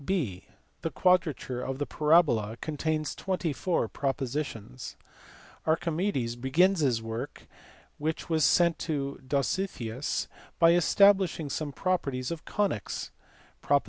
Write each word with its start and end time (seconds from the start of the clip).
(6) 0.09 0.41
The 0.81 0.89
Quadrature 0.89 1.61
of 1.61 1.77
the 1.77 1.85
Parabola 1.85 2.57
contains 2.57 3.13
twenty 3.13 3.53
four 3.53 3.87
propositions. 3.87 4.97
Archimedes 5.67 6.35
begins 6.35 6.79
this 6.79 7.03
work, 7.03 7.45
which 7.99 8.27
was 8.27 8.43
sent 8.43 8.79
to 8.79 9.21
Dositheus, 9.27 10.27
by 10.57 10.71
establishing 10.71 11.51
some 11.51 11.71
properties 11.71 12.31
of 12.31 12.45
conies 12.45 13.11
(props. 13.61 13.79